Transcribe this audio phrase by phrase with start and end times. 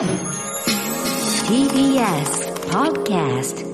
[0.00, 0.16] TBS
[2.70, 3.66] Podcast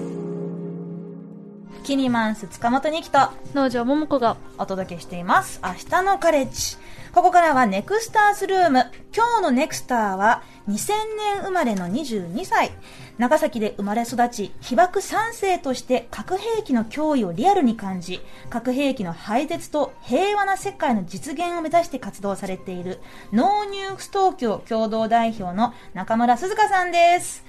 [1.84, 5.60] キニマンス塚本にきと農場桃子がお届けしています。
[5.62, 6.78] 明日のカレッジ。
[7.12, 8.86] ここからはネクスターズルーム。
[9.14, 12.72] 今日のネクスターは2000年生まれの22歳。
[13.18, 18.20] 長崎で生まれ育ち、被爆3世として核兵器の脅威をリアルに感じ、
[18.50, 23.00] 核兵器の廃絶と平和な世界の実現を目指して活動されている、
[23.32, 27.44] ノーニュース東京共同代表の中村鈴香さんです。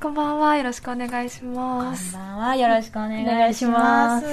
[0.00, 2.56] こんばんはよろしくお願いしこますんばんは。
[2.56, 4.26] よろしくお願いします。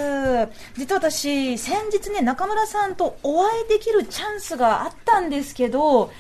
[0.75, 6.11] 実は私、先日ね、中村さんとお会いできるチャンスがあったんですけど、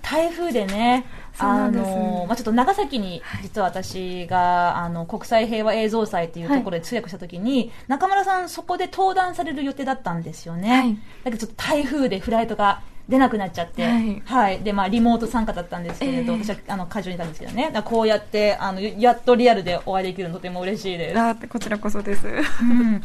[0.00, 1.84] 台風でね、そうなんです。
[1.84, 10.76] の、まあ、ちょっと長崎に、実は私が、あの、国際平和映像祭というところで通訳したときに、中村さんそこで登壇される予定だったんですよね。
[10.76, 10.94] はい。
[11.24, 13.84] だけどちょっと台風でフライトが出なくなっちゃって、
[14.24, 14.60] はい。
[14.60, 16.44] で、まあ、リモート参加だったんですけれど、ええ。
[16.44, 21.18] 私は、あの、会場にいたんですけどね、こうやって、あの、やっとリアルでお会いできるのとても嬉しいです。
[21.18, 22.26] あこちらこそです。
[22.26, 23.00] うん、長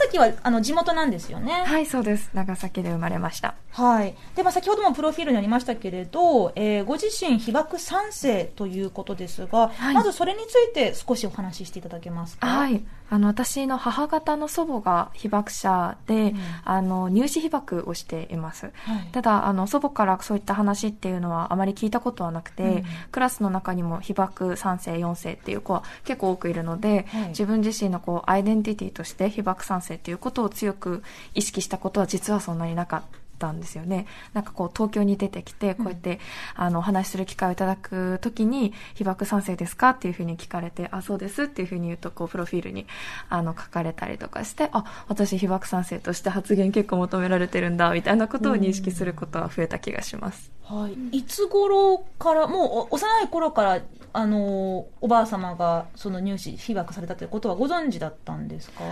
[0.00, 1.64] 崎はあの地元なんですよね。
[1.66, 2.30] はいそうです。
[2.32, 3.54] 長崎で生まれました。
[3.70, 4.14] はい。
[4.34, 9.94] で、まあ、先ほどもプロフィールにありましたけれど、えーご自身被爆3世ということですが、はい。
[9.94, 12.46] まずそれについて少しお話ししていただけますか？
[12.46, 16.36] はいあの私の母方の祖母が被爆者で、ん。
[16.64, 18.72] あの入試被爆をしています。
[18.72, 19.08] はい。
[19.12, 22.84] ただあの祖母からそういった話っていうのはあまり聞いたことはなくて、うん。
[23.10, 27.28] クラスの中にも被爆3世4世っていう子は結構多くいるので、はい。
[27.28, 31.02] 自分自身のこうアイデンティティとして被爆3世っていうことを強く
[31.34, 36.20] 意識したことは実はそんなになかったんですよねなんかこう東京に出てきてこうやって、
[36.54, 42.86] あのお話しする機会をいただく時に被爆3世ですかっていうふうに聞かれてあそうですっていうふうに言うとこうプロフィールに
[43.28, 50.50] あの書かれたりとかしてあ私被爆3世として発言結構求められてるんだみたいなことを認識することは増えた気がします。
[50.64, 51.18] はい。
[51.18, 53.80] いつ頃から、もうお幼い頃から、
[54.12, 58.84] あの、おばあ様がその入試被爆されたということはご存知だったんですか？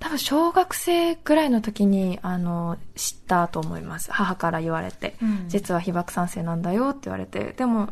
[0.00, 4.10] 多分小学生ぐらいの時にあの知ったと思います。
[4.10, 5.48] 母から言われて、うん。
[5.48, 7.54] 実は被爆3世なんだよって言われて。
[7.56, 7.90] でも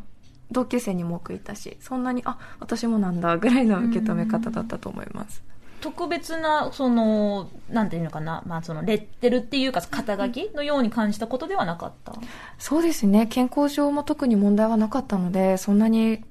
[0.51, 5.43] 同級生にも多くいたしそんなにあ私もなんだぐらいの受け止め方だったと思います、
[5.83, 12.15] 特別な、その、なんていうのかな、まあ、その、レッテルっていうか、肩書きのように感じたことではなかった？
[12.59, 13.27] そうですね。
[13.27, 16.25] 健康上も特に問題はなかったのでそんなに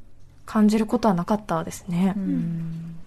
[0.47, 2.15] 感じることはなかったですね、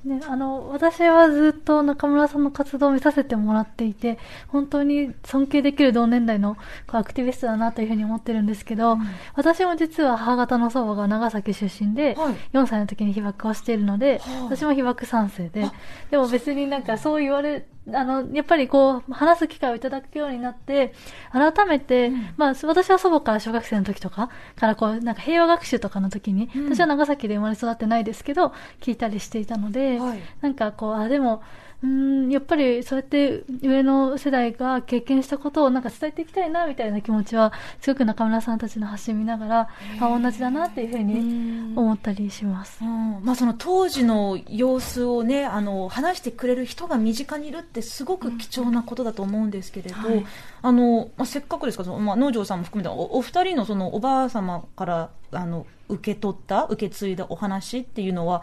[0.05, 4.19] ね、あの私はずっと中村さんの活動を見させてもらっていて
[4.49, 6.55] 本当に尊敬できる同年代の
[6.87, 8.97] こうアクティビストだなというふうに思ってるんですけど、
[9.35, 12.35] 私も実は母方の祖母が長崎出身で、はい。
[12.53, 14.45] 4歳の時に被爆をしているので、はあ。
[14.45, 15.71] 私も被爆3世で。
[16.11, 20.93] でも別になんかそう言われあのやっぱりこう話す機会をいただくようになって
[21.33, 26.75] 改めて、まあ、私は祖母から小学生の時とかからこうなんか平和学習とかの時に、うん。
[26.75, 30.21] 私は長崎で生まれ育ってないですけど聞いたりしていたので、はい。
[30.41, 31.43] なんかこうあでも
[31.83, 31.89] うー
[32.27, 39.69] んやっぱりそうやって上の世代が経験したことをなんか伝えていきたいなみたいな気持ちはすごく中村さんたちの発信見ながら
[40.01, 42.85] あ同じだなっていうふうに思ったりします。
[42.85, 43.21] うん。
[43.23, 50.27] まあ、その当時の様子をねあの話してくれる人が身近にいるってすごく貴重なことだと思うんですけれど、はい。
[50.63, 58.43] あのまあ、せっかくですからその、まあ、農場さんも含めておお二人のそのおばあ様からあの受け取った受け継いだお話っていうのは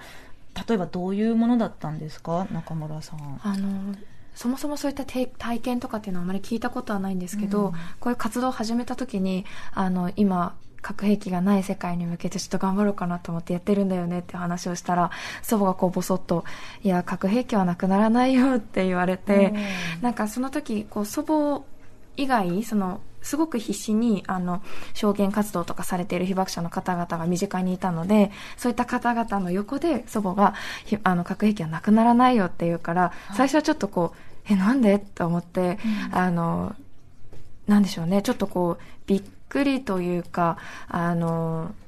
[0.67, 2.47] 例えばどういうものだったんですか？
[2.51, 3.39] 中村さん。
[3.43, 3.95] あの
[4.33, 7.71] そもそもそういった体体験とかっていうのはあまり聞いたことはないんですけど、うん。
[7.99, 16.45] こういう活動を始めた時にあの今核兵器がない世界に向けてちょっと頑張ろうかなと思ってやってるんだよねって話をしたら祖母がこうボソッと
[16.83, 19.53] 「いや核兵器はなくならないよ」って言われて、
[20.01, 21.63] なんかその時こう祖母
[22.15, 24.61] 以外そのすごく必死にあの
[24.93, 30.53] 証言活動とかされている被爆者の方々が身近にいたのでそういった方々の横で祖母が
[30.85, 34.17] ひあの核兵器はなくならないよって言うから最初はちょっとこう
[34.49, 34.99] えなんで？
[34.99, 35.77] と思って、
[36.11, 36.73] あの
[37.67, 38.21] なんでしょうね。
[38.21, 40.57] ちょっとこうびっくりというか
[40.87, 41.86] あのせ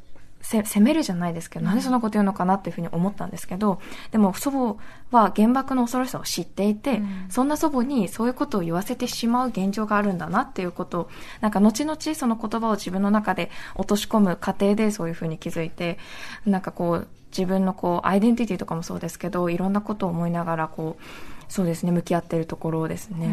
[0.49, 3.79] 責めるじゃないですけど、なんでそんなこと言うのかなっていうふうに思ったんですけど、
[4.12, 11.09] でも祖母は原爆の恐ろしさを知っていて、そんな祖母にそういうことを言わせてしまう現状があるんだなっていうことを、
[11.41, 16.00] なんか後々その言葉を自分の中で落とし込む過程でそういうふうに気づいて、
[16.45, 21.03] なんかこう、自分のこう、アイデンティティとかもそうですけど、いろんなことを思いながら、こう、
[21.50, 23.28] そうですね、向き合っているところですね。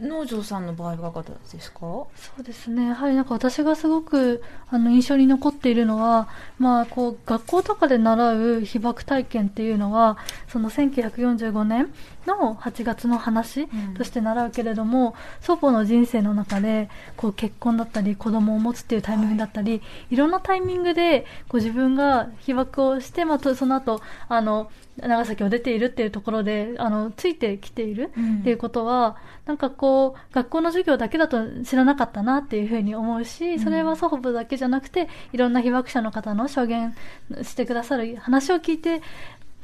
[0.00, 1.80] 農場さんの場合はいかがですか？
[1.80, 2.06] そ
[2.38, 2.86] うですね。
[2.86, 6.28] やはりなんか私がすごくあの印象に残っているのは、
[6.58, 10.18] まあこう学校とかで習う被爆体験っていうのは、
[10.48, 11.92] その1945年
[12.26, 13.94] の8月の話うん。
[13.94, 28.38] として習うけれども、祖母の人生の中でこう結婚だったり子供を持つっていうタイミングだったり、い、ろんなタイミングでこう自分が被爆をして、まあ、とその後あの長崎を出ているっていうところであのついてきているうん。
[28.40, 29.16] っていうことは、
[29.46, 36.94] なんかこう学校の授業だけだと知らなかったなっていうふうに思うし、それは祖父母だけじゃなくていろんな被爆者の方の証言
[37.42, 39.02] してくださる話を聞いて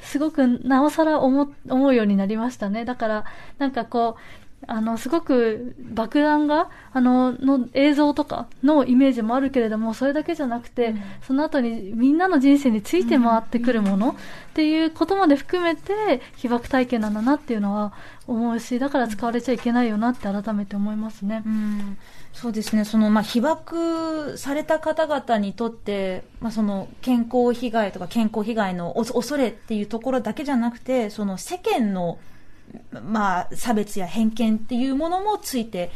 [0.00, 2.84] すごくなおさら思思うようになりましたね。
[2.84, 3.24] だから、
[3.58, 4.20] なんかこう、
[4.66, 14.14] あの、すごく爆弾が、あの、の映像とかのイメージもあるけれども、それだけじゃなくて、うんその後にみんなの人生について回ってくるものっ
[14.54, 17.92] ていうことまで含めて、被爆体験なんだなっていうのは
[18.26, 21.42] 思うし、だから使われちゃいけないよなって改めて思いますね。
[21.46, 21.98] うん
[22.32, 32.18] そうですね、その、まあ、被爆された方々にとって、まあ、その、健康被害とか健康被害の恐れっていうところだけじゃなくて、その世間の、
[33.02, 35.90] まあ、差別や偏見っていうものもついて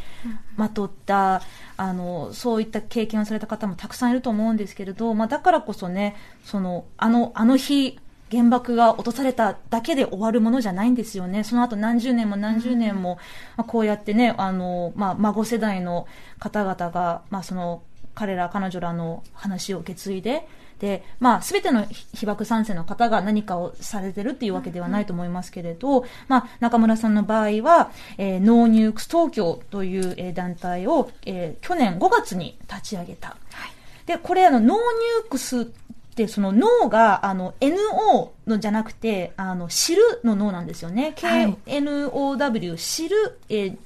[0.57, 1.43] まとった、
[1.77, 8.01] あの、そういった経験をされた方もたくさんいると思うんですけれど、まあ、だからこそね、その、あの、あの日、
[8.33, 11.45] 原爆が落とされただけで終わるものじゃないんですよね。
[11.45, 13.19] その後何十年も何十年も、
[13.59, 16.07] まあ、こうやってね、あの、まあ、孫世代の
[16.39, 17.83] 方々が、まあ、その、
[18.15, 20.49] 彼ら、彼女らの話を受け継いで、
[20.79, 33.37] で、まあ、すべての被被爆三世の方が何かをされてるっていうわけではないと思いますけれど、まあ、中村さんの場合は、えーノーニュークス東京という、えー団体を、えー去年5月に立ち上げた。
[34.07, 35.71] で、これあの、 KNOW NUKES
[36.13, 41.15] って、そのノーが、あの、NO のじゃなくて、あの、知るのノーなんですよね。
[41.23, 43.77] はい KNOW、知る、えー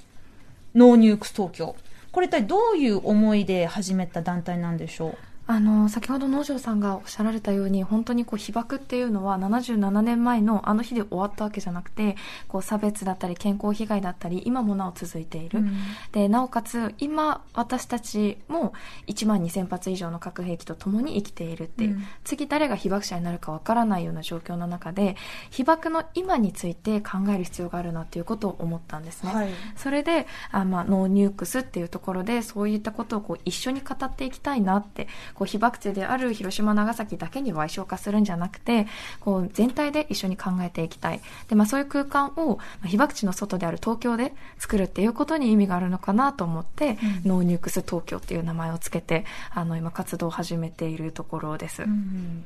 [0.75, 1.75] KNOW NUKES TOKYO。
[2.12, 5.17] これ一体どういう思いで始めた団体なんでしょう？
[5.47, 12.17] あの先ほど農場さんがおっしゃられたように本当にこう被爆っていうのは77年前のあの日で終わったわけじゃなくて
[12.49, 15.77] こう差別だったり健康被害だったり今もなお続いている、うん
[16.13, 18.73] でなおかつ今私たちも
[19.07, 25.17] 1万2000発以上の核兵器とともに生きているっていう、うん次誰が被爆者になるかわからないような状況の中で
[25.51, 29.33] 被爆の今について考える必要があるなっていうことを思ったんですね。
[29.33, 29.49] はい。
[29.77, 38.87] それで、あまあ、 KNOW NUKESっていうところで、そういったことをこう一緒に語っていきたいなって、こう被爆地である広島、長崎だけに矮小化するんじゃなくて、
[39.21, 41.21] こう全体で一緒に考えていきたい。
[41.49, 47.29] で、まあそういう空間を、まあ被爆地の外である東京で作るっていうことに意味があるのかなと思って、うん。
[47.29, 51.85] ノーニュークス東京っていう名前をつけて、あの、今活動を始めているところです。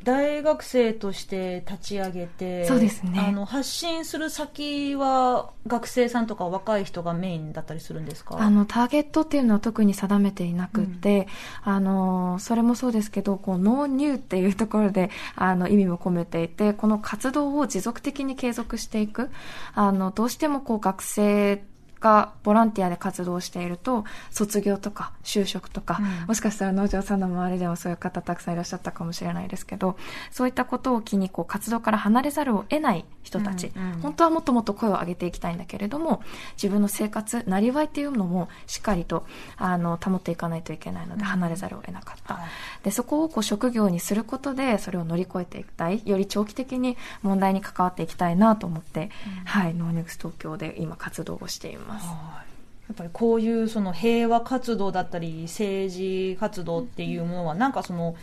[0.05, 3.27] 大学生として立ち上げて、そうですね。
[3.29, 8.37] あの、発信する先は学生さんとか若い人がメインだったりするんですか？
[8.41, 11.29] あのターゲットっていうのは特に定めていなくって、
[11.63, 19.29] あのそれもそうですけどこうノーニューっていうところであの意味も込めていてこの活動を持続的に継続していく。
[19.75, 21.63] あのどうしてもこう学生
[22.01, 26.27] がボランティアで活動していると卒業とか就職とか、うん。
[26.29, 29.97] もしかしたら農場さんの周りでもそういう方たくさんいらっしゃったかもしれないですけど
[30.31, 34.01] そういったことを機にこう活動から離れざるを得ない人たち、うんうん。
[34.01, 36.23] 本当はもっともっと声を上げていきたいんだけれども
[36.55, 39.27] 自分の生活なりわいっていうのもしっかりと
[39.57, 42.49] あの保っていかないといけないので離れざるを得なかった、はい。
[42.83, 46.03] でそこをこう職業にすることでそれを乗り越えていきたい。
[46.05, 49.11] より長期的に問題に関わっていきたいなと思って、
[49.45, 51.90] はい KNOW NUKES TOKYO で今活動をしています。
[51.95, 52.51] はい。
[52.89, 58.17] やっぱりこういうその平和活動だったり政治活動っていうものはなんかその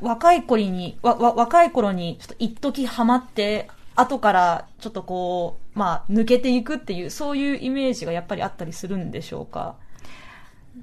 [0.00, 9.76] 若い頃にわわ若い頃にちょっと一時ハマって後からちょっとこうまあ抜けていくっていうそういうイメージがやっぱりあったりするんでしょうか？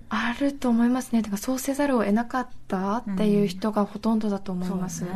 [0.07, 1.21] あると思いますね。
[1.21, 5.00] だからそうせざるを得なかったっていう人がほとんどだと思います。
[5.00, 5.15] そうね。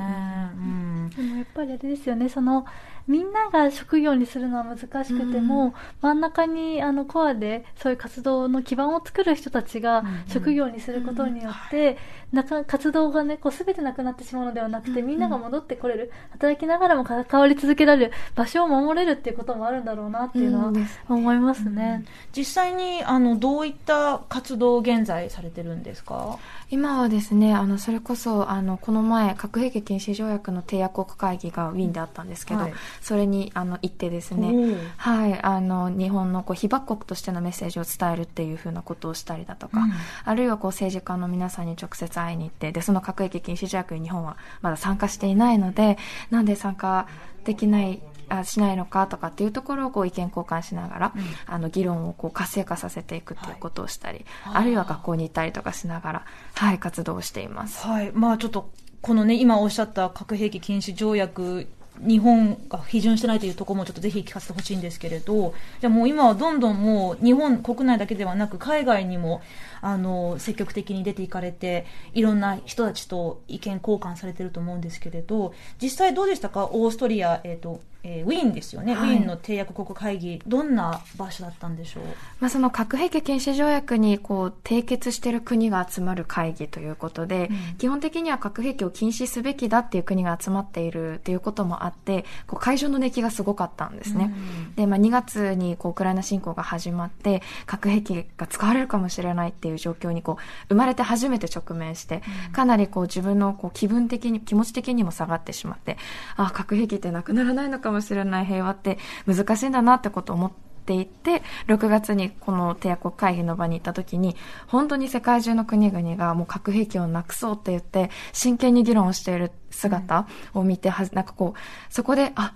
[0.54, 1.10] うん。
[1.16, 2.66] でもやっぱりあれですよね、その、
[3.08, 11.98] みんなが職業にするのは難しくても、真ん中にあのコアでそういう活動の基盤を作る人たちがうん職業にすることによって、
[12.32, 20.74] なか活動がね、こう全てなくなってしまうのではなくて、みんなが戻ってこれる、働きながらも関わり続けられる場所を守れるっていうこともあるんだろうなっていうのは
[21.08, 22.04] 思いますね。
[22.36, 26.40] 実際にあのどういった活動を現在されてるんですか？
[26.72, 39.92] 今はですね、あの、それこそ、あの、この前、核兵器禁止条約の締約国会議がウィーンであったんですけど、はいそれに、あの、行ってですね、はい、あの、日本のこう被爆国としてのメッセージを伝えるっていうふうなことをしたりだとか、うん。
[40.24, 45.98] あるいはこう政治家の皆さんに直接会いに行って、で、その核兵器禁止条約に日本はまだ参加していないので、
[46.30, 47.08] なんで参加
[47.44, 51.24] できない、あしないのかとかっていうところをこう意見交換しながら、うん。
[51.46, 54.56] あの議論をこう活性化させていくっていうことをしたり、はい。
[54.56, 56.26] あるいは学校に行ったりとかしながら、
[56.56, 57.86] はい、活動をしています。
[57.86, 58.12] はい。
[58.14, 58.72] まあちょっと、
[59.02, 61.68] このね、今おっしゃった核兵器禁止条約
[62.00, 69.42] 日本が批准してないというところもちょっとぜひ聞かせてほしいんですけれど、じゃあもう今はどんどんもう日本国内だけではなく海外にも
[69.82, 76.66] あの積極的に出ていかれて、いろんな人たちと意見交換されてると思うんですけれど、実際どうでしたか？
[76.66, 79.16] オーストリア、えっ、と、えーウィーンですよね、はい。
[79.16, 82.04] ウィーンの締約国会議、どんな場所だったんでしょう？
[82.40, 87.78] まあ、その核兵器禁止条約にこう締結している国が集まる会議ということで、うん。
[87.78, 94.34] 基本的には核兵器を禁止すべきだっていう国が集まっているということもあってこう会場の熱気がすごかったんですね。
[94.76, 102.22] で、まあ、2月にこうウクライナ侵攻が始まって核兵器が使われるかもしれないっていう状況にこう生まれて初めて直面して、
[102.52, 105.98] かなりこう自分のこう気分的に気持ち的にも下がってしまって
[106.36, 110.66] あ核兵器ってなくならないのかもしれない平和って難しいんだなってことを思って。
[110.86, 114.36] っていて6月にこの締約国会議の場に行った時に
[114.68, 122.54] 本当に世界中の国々がもう核兵器をなくそうって言って真剣に議論をしている姿を見て、はなんかこうそこであ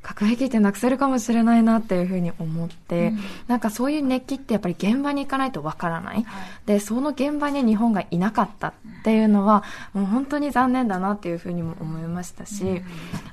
[0.00, 3.12] 核兵器ってなくせるかもしれないなっていうふうに思って、
[3.46, 6.26] なんかそういう熱気ってやっぱり現場に行かないとわからない、
[6.66, 8.72] でその現場に日本がいなかったっ
[9.04, 12.82] ていうのはもう本当に残念だなっていうふうにも思いましたし、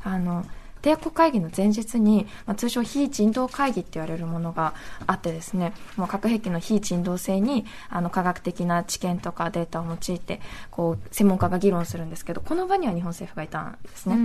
[0.04, 0.46] あの
[0.82, 4.74] 締約国会議の前日に、まあ、通称非人道会議って言われるものが
[5.08, 14.18] あってですねもう核兵器の非人道性にあの科学的な知見とかデータを用いてこう専門家が議論するんですけどこの場には日本政府がいたんですね。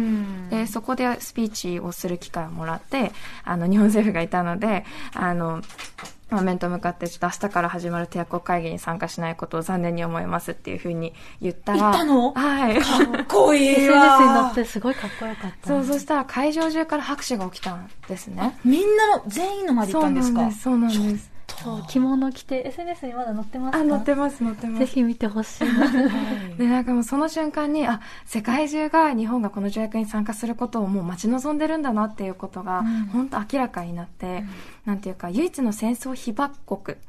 [0.50, 3.12] でそこでスピーチをする機会をもらって
[3.44, 4.84] あの日本政府がいたので
[5.14, 12.32] あのまあ面と向かってちょっと明日から始まる締約国会議に参加しないことを残念に思いますっていうふうに言ったら言ったの？
[12.32, 12.76] はい。
[12.76, 12.82] か
[13.22, 15.68] っこいい SNS にわ乗ってすごいかっこよかった。
[15.68, 18.58] そうそしたら会場中から拍手が起きたんですね。
[18.64, 20.50] みんなの全員の前で行ったんですか？
[20.50, 23.84] そうなんですそう着物着て SNS にまだ載ってますか？
[23.84, 24.78] あ載ってます載ってます。
[24.80, 33.06] ぜひ見てほしいでなんかもうその瞬間にあ世界中が日本がこの条約に参加することをもう待ち望んでるんだなっていうことがん。
[33.06, 34.44] 本当明らかになって、
[34.84, 37.00] なんていうか唯一の戦争被爆国っ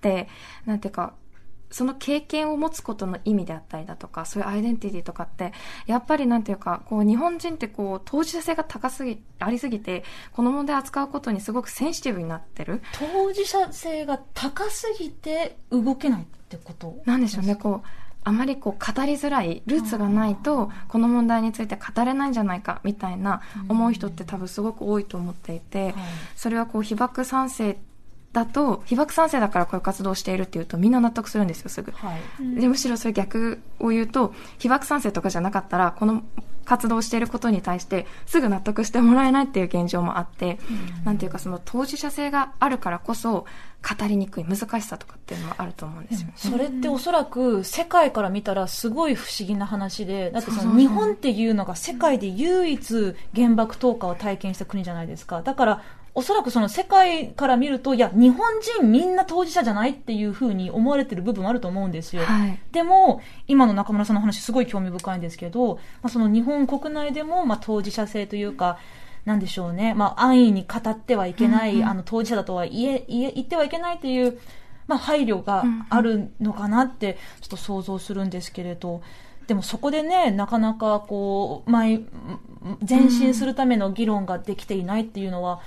[0.00, 0.28] て
[0.66, 1.14] なんていうか
[1.74, 5.52] その経験を持つことの意味であったりだとかそういうアイデンティティとかって
[5.86, 12.80] やっぱりなんていうかこう日本人ってこう当事者性が高すぎありすぎてこの問題を扱うことにすごくセンシティブになってる。
[12.96, 17.02] 当事者性が高すぎて動けないってこと？
[17.04, 17.88] なんでしょうね、こう、
[18.22, 25.94] あまりこう語りづらい、ルーツがないと、この問題について語れないんじゃないか、みたいな思う人って多分すごく多いと思っていて、
[26.36, 27.76] それはこう被爆賛成
[28.34, 31.92] だと、被爆賛成だからこういう活動をしているっていうとみんな納得するんですよ、すぐ。
[31.92, 36.22] はいでむしろそれ逆を言うと被爆賛成とかじゃなかったらこの
[36.64, 40.58] 活動をしていることに対してすぐ納得してもらえないっていう現状もあって、
[41.04, 43.46] なんていうかその当事者性があるからこそ
[43.84, 46.32] 語りにくい難しさとかっていうのはあると思うんですよね。
[46.36, 55.42] それっておそらく世界から見たらすごい不思議な話で、だってその日本っていうのが世界で唯一原爆投下を体験した国じゃないですか。
[55.42, 55.82] だから、
[56.16, 62.22] おそらくその世界から見ると、いや、日本人みんな当事者じゃないっていうふうに思われてる部分もあると思うんですよ。
[62.22, 62.58] はい。
[62.70, 68.78] でも、今の中村さんの話すごい興味深いんですけど、まあ、その日本国内でも、まあ、当事者性というか、
[69.24, 74.38] なんでしょうね、まあ、安易に語ってはいけない、あの、当事者だとは言え、言え、言ってはいけないっていう、
[74.86, 79.02] まあ、配慮があるのかなって、ちょっと想像するんですけれど、
[79.46, 82.00] でもそこでね、なかなかこう、前、
[82.88, 85.60] 前進するための議論ができていないっていうのは、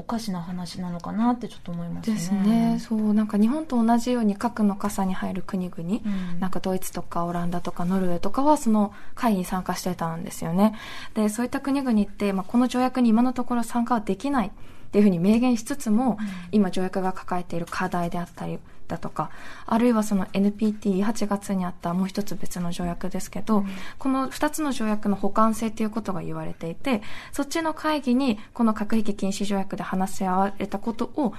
[0.00, 2.16] おかしな話なのかなってちょっと思いますね。
[2.16, 6.00] ですね、そうなんか日本と同じように核の傘に入る国々、
[6.32, 6.40] うん。
[6.40, 10.74] なんかドイツとかオランダとかノルウェーとかはその会に参加してたんですよね。
[11.12, 14.50] でそういった国々って、まあ、この条約に今のところ参加はできないっ
[14.90, 16.18] ていうふうに明言しつつも、
[16.50, 18.58] 今条約が抱えている課題であったり
[18.90, 19.30] だとか
[19.66, 23.64] あるいはその NPT8 月にあったもう一つ別の条約ですけど、
[23.98, 31.34] この2つの条約の補完性ということが言われていてそっちの会議にこの核兵器禁止条約で話し合われたことを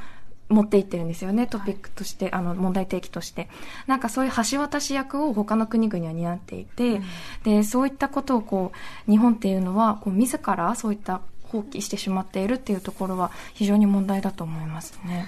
[0.51, 3.47] 持っていってるんですよね、トピックとして、あの、問題提起として。
[3.87, 7.01] なんかそういう橋渡し役を他の国々は担っていて、
[7.43, 8.73] で、そういったことをこ
[9.07, 15.25] う、日本っていうのは、こう、自らそういった放棄してしまっているっていうところは非常に問題だと思いますね。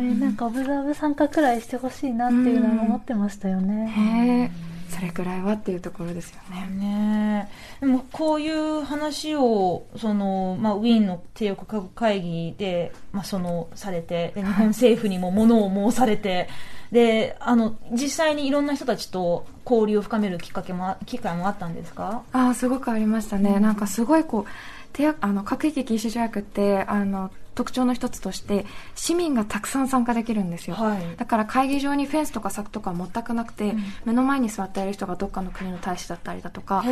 [0.00, 4.50] ね、なんかオブザーブ参加くらいしてほしいなっていうのは思ってましたよね。
[4.88, 6.68] それくらいはっていうところですよね。
[6.70, 7.50] ね
[7.80, 16.48] えでもこういう話をその、まあ、ウィーンの締約国会議で、まあ、そのされてで日本政府にもものを申されて
[16.92, 22.22] であの実際にいろんな人たちと交流を深めるきっかけもあ機会もあったんですか？
[22.32, 23.58] ああ、すごくありましたね。
[23.58, 31.16] なんかすごいこう、あの核兵器禁止条約ってあの特徴の一つとして市民がたくさん参加できるんですよ、はい。
[31.16, 36.84] だから会議場にフェンスとか柵とかは全くなくて、目の前に座っている人がどっかの国の大使だったりだとか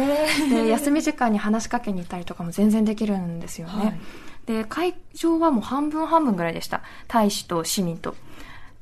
[0.51, 4.01] で休み時間に話しかけに行ったりとかも全然できるんですよね、はい。
[4.47, 6.83] で会場はもう半分半分ぐらいでした。
[7.07, 8.17] 大使と市民と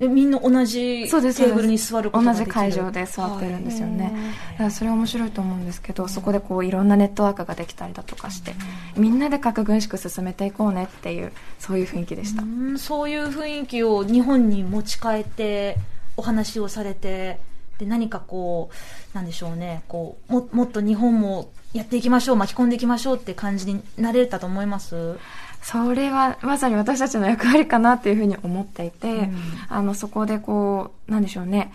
[0.03, 2.47] でみんな同じテーブルに座ることができる？
[2.47, 4.13] 同じ会場で座ってるんですよね、
[4.55, 8.53] だからそれ面白いと思うんですけど、そこでこういろんなネットワークができたりだとかして、
[8.97, 15.77] みんなで核軍縮進めていこうねっていうそういう雰囲気でした、うんそういう雰囲気を日本に持ち帰って
[16.17, 17.39] お話をされて
[17.79, 18.71] で何かこ
[19.15, 19.85] うなんでしょうね。
[19.87, 25.17] こうももっと日本もやっていきましょう巻き込んでいきましょうって感じになれたと思います？
[25.62, 29.37] それはまさに私たちの役割かなっていうふうに思っていて、うん。
[29.69, 31.73] あのそこでこうなんでしょうね。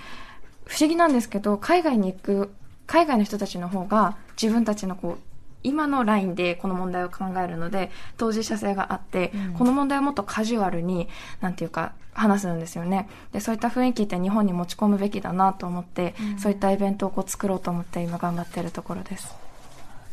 [0.66, 2.52] 不思議なんですけど海外に行く
[2.86, 5.18] 海外の人たちの方が自分たちのこう
[5.64, 9.54] 今のラインでこの問題を考えるので当事者性があって、うん。
[9.54, 11.08] この問題をもっとカジュアルに
[11.40, 13.08] なんていうか話すんですよね。
[13.32, 19.34] でそういった雰囲気って日本に持ち込むべきだなと思って、そういったイベントをこう作ろうと思って今頑張っているところです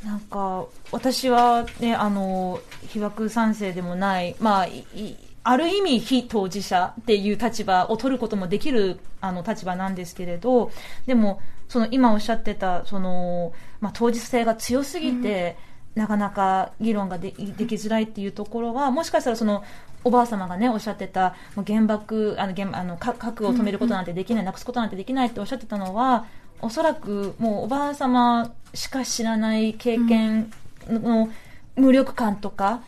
[0.05, 10.71] なんか私はねあの被爆賛成でもないまあいいある意味非当事者っていう立場を取ることもできるあの立場なんですけれど
[11.07, 15.57] でもその今おっしゃってたその、まあ、当事性が強すぎて、
[15.95, 19.65] なかなか議論がでできづらいっていうところはもしかしたらその
[20.03, 21.35] おばあ様がねおっしゃってた
[21.67, 26.27] 原爆あの原あのか核を止めることなんてできない、なくすことなんてできないっておっしゃってたのは
[26.65, 30.51] おそらくもうおばあ様しか知らない経験
[30.89, 31.29] の
[31.77, 32.83] 無力感とか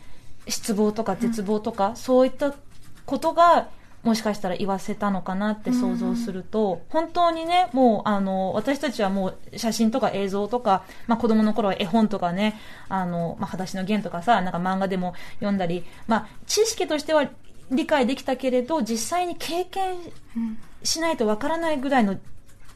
[0.47, 2.53] 失望とか絶望とか、そういった
[3.05, 3.69] ことが
[4.03, 17.29] もしかしたら言わせたのかなって想像すると、本当にね、もうあの私たちはもう写真とか映像とか、まあ、子供の頃は絵本とかね、あのまあ、裸足の弦とかさ、なんか漫画でも読んだり、まあ、知識としては
[17.69, 19.95] 理解できたけれど、実際に経験
[20.83, 22.17] しないとわからないぐらいの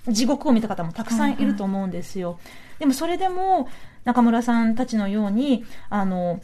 [0.08, 2.40] 地獄を見た方もたくさんいると思うんですよ。
[2.80, 3.70] でもそれでも
[4.04, 6.42] 中村さんたちのように、あの、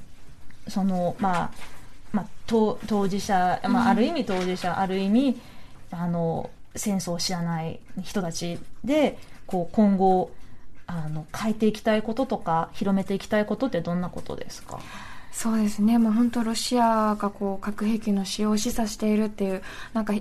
[0.68, 1.52] その、まあ、
[2.12, 5.40] まあ、当当事者、まあ、ある意味当事者、ある意味、
[5.92, 10.32] あの、戦争を知らない人たちで、こう、今後、
[10.86, 14.80] あの、変えていきたいこととか、広めていきたいことってどんなことですか？
[15.32, 20.13] そうですね、もう本当、ロシアがこう核兵器の使用を示唆しているっていう、なんか、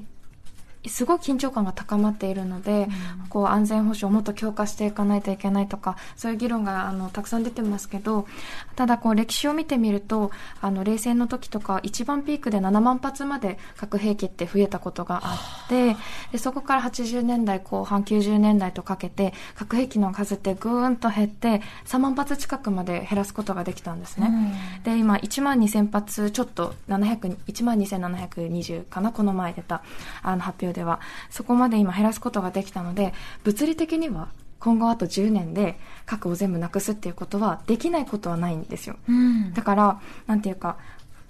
[0.89, 2.89] すごい緊張感が高まっているので、
[3.29, 8.27] こう安全保障をもっと強化していかないといけないとか、そういう議論があのたくさん出てますけど、
[8.75, 15.97] ただこう歴史を見てみると、あの冷戦の時とか一番ピークで7万発まで核兵器って増えたことがあって、
[16.33, 24.81] でそこから80年代後半90年代とかけて核兵器の数ってぐーんと減って3万発近くまで減らすことができたんですね。
[24.85, 29.83] で今1万2000発ちょっと700 1万2720かなこの前出た
[30.23, 33.13] あの発表ではそこまで今減らすことができたので
[33.43, 38.97] 物理的には今後あと10年で核を全部なくすっていうことはできないことはないんですよ。
[39.09, 40.77] うんだから、なんていうか、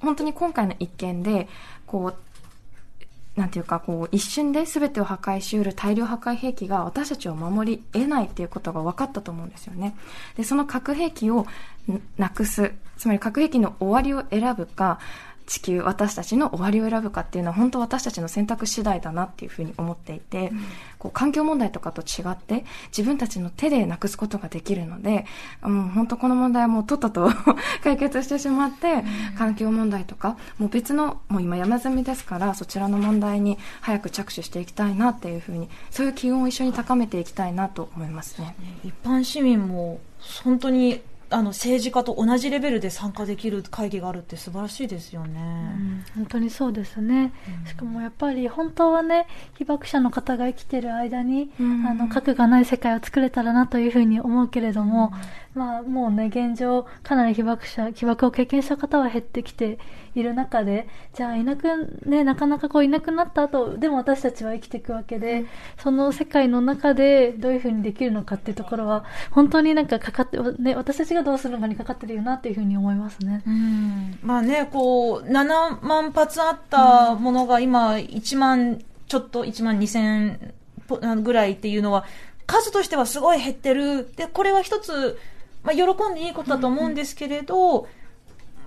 [0.01, 1.49] 本当に今回の一件で、
[1.87, 9.95] こう、なんていうか、こう、一瞬で全てを破壊しうる大量破壊兵器が私たちを守り得ないっていうことが分かったと思うんですよね。
[10.37, 11.47] で、その核兵器を
[11.91, 14.99] んなくす、つまり核兵器の終わりを選ぶか、
[15.47, 20.53] 地球、私たちの終わりを選ぶかっていうのは本当私たちの選択次第だなっていうふうに思っていて、
[20.99, 25.25] こう環境問題とかと違って自分たちの手でなくすことができるので、
[25.63, 27.31] うん、本当この問題はもうとっとと
[27.85, 29.05] 解決してしまって、
[29.39, 38.57] 環境問題とか、もう別の、もう今山積みですから、そちらの問題に早く着手していきたいなっていうふうに、そういう機運を一緒に高めていきたいなと思いますね。
[38.85, 40.01] 一般市民も
[40.43, 46.05] 本当にあの政治家と同じレベルで参加できる会議があるって素晴らしいですよね。
[46.15, 47.33] 本当にそうですね、
[47.67, 49.27] しかもやっぱり本当はね
[49.59, 51.87] 被爆者の方が生きてる間に、うん。
[51.87, 55.13] あの核がない世界を作れたらなというふうに思うけれども、
[55.57, 59.79] まあもうね現状かなり被爆者被爆を経験した方は減ってきて
[60.15, 61.67] いる中でじゃあいなく
[62.07, 65.47] ねなかなかこういなくなった後でも私たちは生きていくわけで、
[65.79, 73.43] その世界の中でどういうふうにできるのかっていうところは本当になんかかかってね私たちがどうするのかにかかってるよなっていうふうに思いますね。
[73.47, 80.53] うんまあね、こう、7万発あったものが今、1万ちょっと、1万2000
[80.89, 82.05] ぽぐらいっていうのは、
[82.47, 84.13] 数としてはすごい減ってる。
[84.17, 85.19] で、これは一つ、
[85.67, 87.89] まあ、喜んでいいことだと思うんですけれど、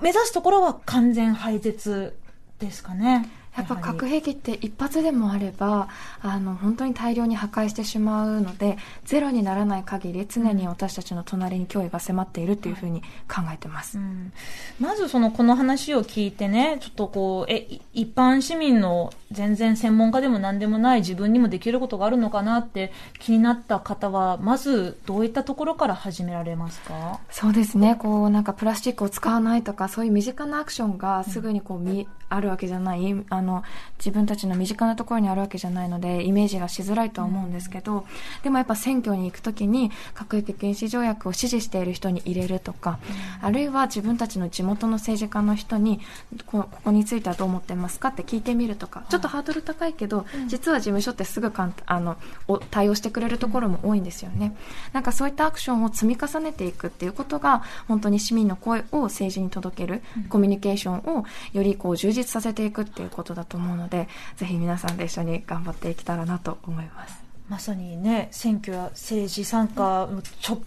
[0.01, 2.17] 目指すところは完全廃絶
[2.59, 3.29] ですかね。
[3.59, 5.89] いやっぱ核兵器って一発でもあれば
[6.21, 14.31] あの本当に大量に破壊してしまうのでゼロにならない限り常に私たちの隣に脅威が迫っているというふうに考えてます、うん。
[14.79, 27.19] まずそのこの話を聞いてね、ちょっとこう、え、い一般市民の全然専門家でも何でもない自分にもできることがあるのかなって気になった方は、まずどういったところから始められますか？
[27.29, 27.95] そうですね。
[27.95, 33.63] こうなんかプラスチックを使わないとかそういう身近なアクションがすぐにこう見、あるわけじゃないあの
[33.97, 38.05] 自分たちの身近なところにあるわけじゃないのでイメージがしづらいとは思うんですけど、
[38.43, 42.99] でもやっぱ選挙に行くときに核兵器禁止条約を支持している人に入れるとか、
[43.41, 45.99] あるいは自分たちの地元の政治家の人に
[46.45, 54.55] こここについてはどう思ってますかって聞いてみるとかちょっとハードル高いけど、実は事務所ってすぐかんあのお対応してくれるところも多いんですよね。
[54.93, 67.29] なんかそういったアクションを積み重ねていくっていうことが本当に市民の声を政治に届ける、コミュニケーションをよりこう充実させていくっていうことだと思うのでぜひ皆さんで一緒に頑張っていけたらなと思います。
[67.49, 70.61] まさにね、選挙や政治参加の直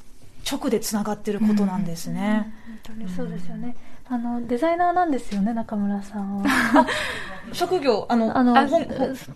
[0.51, 2.53] 直でつながっていることなんですね。
[2.85, 3.77] 本当にそうですよね。
[4.13, 6.87] あの、デザイナーなんですよね、中村さんは。
[7.53, 8.55] 職業、あの、あの、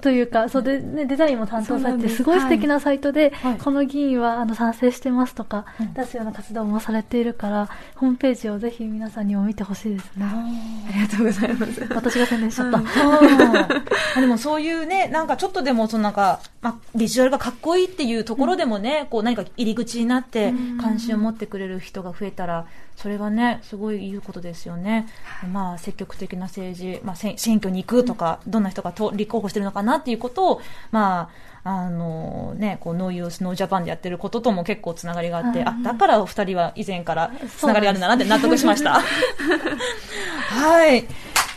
[0.02, 2.16] というか、そうで、ね、デザインも担当されて、す。
[2.16, 3.58] すごい素敵なサイトで、はい。
[3.58, 5.94] この議員は、あの、賛成してますとか、うん。
[5.94, 10.26] 出すような活動もされているから、ホームページをぜひ皆さんにも見てほしいですね。
[10.26, 11.86] ありがとうございます。
[11.94, 12.78] 私が宣伝しちゃった。
[12.78, 25.06] うでもそういうね、なんかちょっとでもそのなんか、まあ、ビジュアルがかっこいいっていうところでもね、こう何か入り口になって関心を持ってくれる人が増えたら、それはね、すごいいいことですよね。
[25.52, 31.30] まあ、積極的な政治、まあ、選挙に行くとか、どんな人がと立候補してるのかなっていうことを、ま
[31.64, 39.02] あ、あのね、こう、 NO YOUTH NO JAPAN でやってることとも結構つながりがあって、はいあ、だからお二人は以前からつながりあるんだなって納得しました。
[40.48, 41.04] はい。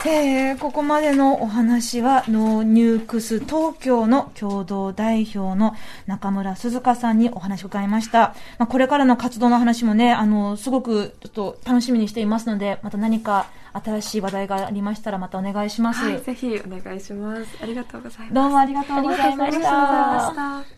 [0.06, 5.76] えーここまでのお話は、 KNOW NUKES TOKYO の共同代表の
[6.08, 8.34] 中村涼香さんにお話を伺いました。
[8.58, 16.04] まあ、これからの活動の話もね、あの、すごくちょっと楽しみにしていますので、また何か新しい話題がありましたらまたお願いします。
[16.04, 17.58] はい、ぜひお願いします。
[17.62, 18.34] ありがとうございます。
[18.34, 20.70] どうもありがとうございましありがとうございまたし。
[20.70, 20.76] た。